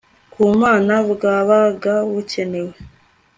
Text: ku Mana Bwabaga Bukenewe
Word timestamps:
ku 0.33 0.41
Mana 0.61 0.93
Bwabaga 1.11 1.93
Bukenewe 2.11 2.73